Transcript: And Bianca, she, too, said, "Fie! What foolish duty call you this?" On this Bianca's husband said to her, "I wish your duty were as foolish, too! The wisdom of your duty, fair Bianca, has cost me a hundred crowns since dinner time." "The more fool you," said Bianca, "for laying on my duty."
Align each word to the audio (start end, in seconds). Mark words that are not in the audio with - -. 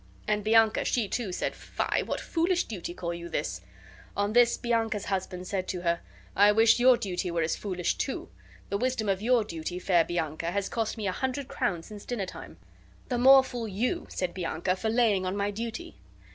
And 0.27 0.43
Bianca, 0.43 0.83
she, 0.83 1.07
too, 1.07 1.31
said, 1.31 1.53
"Fie! 1.55 2.01
What 2.01 2.19
foolish 2.19 2.63
duty 2.63 2.91
call 2.95 3.13
you 3.13 3.29
this?" 3.29 3.61
On 4.17 4.33
this 4.33 4.57
Bianca's 4.57 5.05
husband 5.05 5.45
said 5.45 5.67
to 5.67 5.81
her, 5.81 5.99
"I 6.35 6.51
wish 6.53 6.79
your 6.79 6.97
duty 6.97 7.29
were 7.29 7.43
as 7.43 7.55
foolish, 7.55 7.99
too! 7.99 8.27
The 8.69 8.79
wisdom 8.79 9.07
of 9.07 9.21
your 9.21 9.43
duty, 9.43 9.77
fair 9.77 10.03
Bianca, 10.03 10.49
has 10.49 10.69
cost 10.69 10.97
me 10.97 11.05
a 11.05 11.11
hundred 11.11 11.47
crowns 11.47 11.85
since 11.85 12.03
dinner 12.03 12.25
time." 12.25 12.57
"The 13.09 13.19
more 13.19 13.43
fool 13.43 13.67
you," 13.67 14.07
said 14.09 14.33
Bianca, 14.33 14.75
"for 14.75 14.89
laying 14.89 15.23
on 15.23 15.37
my 15.37 15.51
duty." 15.51 15.93